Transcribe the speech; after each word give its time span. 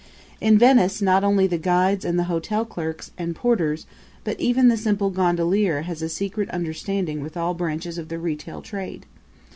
In 0.39 0.57
Venice 0.57 0.99
not 0.99 1.23
only 1.23 1.45
the 1.45 1.59
guides 1.59 2.03
and 2.05 2.17
the 2.17 2.23
hotel 2.23 2.65
clerks 2.65 3.11
and 3.19 3.35
porters 3.35 3.85
but 4.23 4.39
even 4.39 4.67
the 4.67 4.75
simple 4.75 5.11
gondolier 5.11 5.83
has 5.83 6.01
a 6.01 6.09
secret 6.09 6.49
understanding 6.49 7.21
with 7.21 7.37
all 7.37 7.53
branches 7.53 7.99
of 7.99 8.07
the 8.09 8.17
retail 8.17 8.63
trade. 8.63 9.05